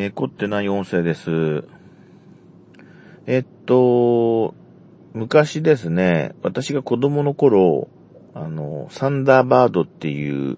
[0.00, 1.64] えー、凝ってない音声です。
[3.26, 4.54] えっと、
[5.12, 7.88] 昔ですね、私が子供の頃、
[8.32, 10.56] あの、サンダーバードっていう、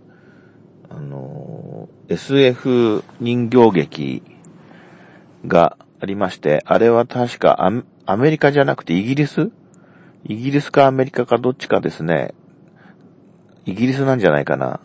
[0.91, 4.23] あの、SF 人形劇
[5.47, 9.51] がありまして、あれは確かアアメリカじゃなくてイギリス？
[10.25, 12.35] イギリスかアメリカかどっちかですね。
[13.65, 14.81] イギリスなんじゃないかな。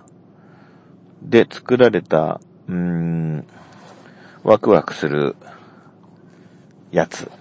[1.22, 3.46] で作られた、うーん、
[4.46, 5.36] ワクワクする
[6.92, 7.32] やつ。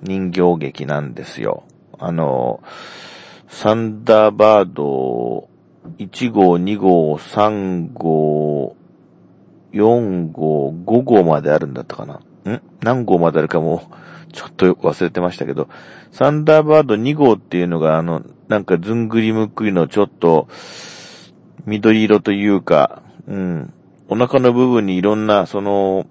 [0.00, 1.64] 人形劇なんですよ。
[1.98, 2.62] あの、
[3.46, 5.50] サンダーバード
[5.98, 8.74] 1号、2号、3号、
[9.74, 12.14] 4号、5号まであるんだったかな。
[12.50, 12.62] ん？
[12.80, 13.82] 何号まであるかも、
[14.32, 15.68] ちょっと忘れてましたけど、
[16.10, 20.48] サンダーバード2号っていうのが、あの、なんかずんぐりむっくりのちょっと、
[21.66, 23.74] 緑色というか、うん、
[24.08, 26.06] お腹の部分にいろんな、その、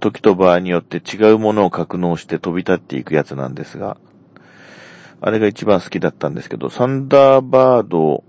[0.00, 3.98] 時と場合によって違うものを格納して飛び立っていくやつなんですが、
[5.20, 8.24] あれが一番好きだったんですけど、サンダーバード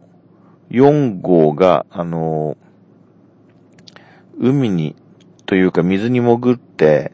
[0.69, 2.58] 4号が、あの、
[4.38, 4.95] 海に、
[5.45, 7.14] というか水に潜って、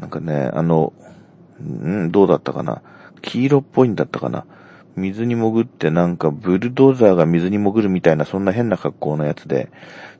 [0.00, 0.92] なんかね、あの、
[1.60, 2.82] んどうだったかな。
[3.22, 4.46] 黄色っぽいんだったかな。
[4.96, 9.70] 水に潜ってなんかブルドーザーが水に潜るみたいなそんな変な格好のやつで、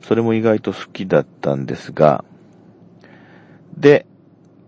[0.01, 2.23] それも意外と好きだったんですが、
[3.83, 4.07] で、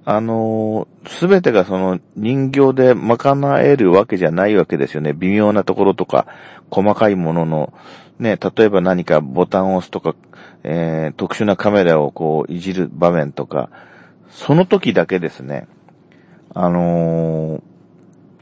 [0.07, 5.13] あのすべてがその人形で賄えるわけじゃないわけですよね。
[5.13, 6.27] 微妙なところとか、
[6.69, 7.73] 細かいものの、
[8.19, 10.13] ね、例えば何かボタンを押すとか、
[10.63, 13.71] えー、特殊なカメラをこういじる場面とか、
[14.29, 15.67] その時だけですね、
[16.53, 17.75] あのー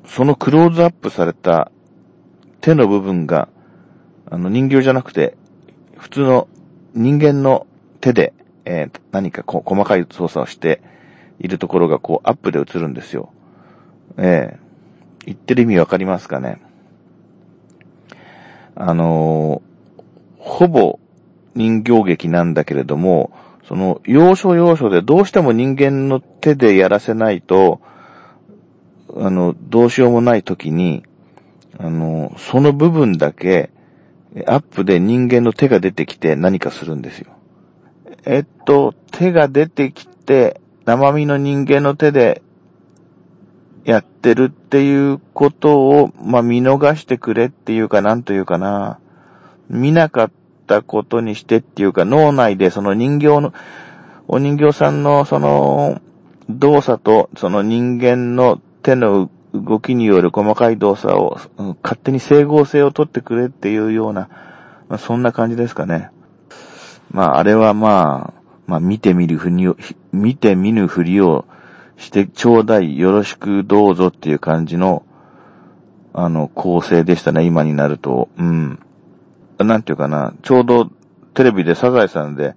[0.06, 1.72] そのクローズアップされた
[2.62, 3.48] 手の部分が、
[4.30, 5.38] あの人形じゃなくて、
[5.98, 6.48] 普通の
[6.94, 7.68] 人間の
[8.02, 8.34] 手で、
[8.66, 10.82] えー何かこう細かい操作をして
[11.40, 13.32] いるところがこうアップで映るんですよ。
[14.18, 14.60] ええ
[15.26, 16.62] 言ってる意味わかりますかね？
[18.76, 19.74] あのー
[20.46, 21.00] ほぼ
[21.56, 23.32] 人形劇なんだけれども、
[23.66, 27.80] その要所要所でどうしても人間の手でやらせないと、
[29.16, 31.04] あの、どうしようもない時に、
[31.78, 33.70] あの、その部分だけ、
[34.48, 37.32] アップで人間の手が出てきて何かするんですよ。
[38.26, 42.42] えっと、手が出てきて、生身の人間の手で
[43.86, 49.00] やってるっていうことを、まあ、見逃してくれっていうか、なんというかな。
[49.70, 50.32] 見なかっ
[50.68, 53.54] たことにしてっていうか、脳内でその人形の、
[54.28, 56.02] お人形さんのその
[56.50, 61.38] 動作とその人間の手の動きによる細かい動作を、
[61.84, 64.30] 勝手に整合性を取ってくれっていうような、
[64.88, 66.10] まあ、そんな感じですかね。
[67.14, 69.78] まあ、あれはまあ、まあ、見てみるふりを、
[70.12, 71.46] 見て見ぬふりを
[71.98, 75.06] してちょうだい、よろしくどうぞっていう感じの、
[76.14, 78.30] あの、構成でしたね、今になると。
[78.38, 78.80] うん。
[79.60, 80.90] なんていうかな、ちょうど
[81.34, 82.56] テレビでサザエさんで、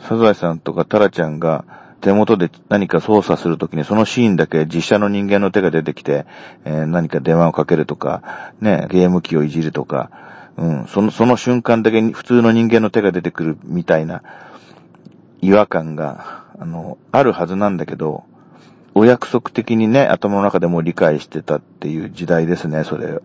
[0.00, 1.64] サザエさんとかタラちゃんが
[2.00, 6.26] 手元で何か操作するときにそのシーンだけ実写の人間の手が出てきて、
[6.64, 10.10] えー何か電話をかけるとか、ね、ゲーム機をいじるとか、
[10.56, 14.22] うん、その、その瞬間だけに普通の人間の手が出てくるみたいな
[15.42, 18.24] 違和感が、あの、あるはずなんだけど、
[18.94, 23.20] お約束的にね、頭の中でも理解してたっていう時代ですね、それ。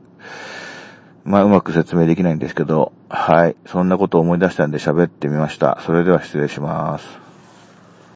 [1.23, 3.55] まあ、うまく説明できないんですけど、はい。
[3.65, 5.79] そんなことを思い出したんで喋ってみました。
[5.85, 7.30] それでは失礼します。